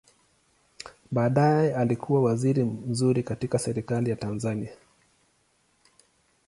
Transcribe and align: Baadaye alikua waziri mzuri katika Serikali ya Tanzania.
Baadaye 1.11 1.75
alikua 1.75 2.21
waziri 2.21 2.63
mzuri 2.63 3.23
katika 3.23 3.59
Serikali 3.59 4.09
ya 4.09 4.15
Tanzania. 4.15 4.73